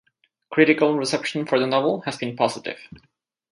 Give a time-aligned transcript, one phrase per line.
[0.51, 2.79] Critical reception for the novel has been positive.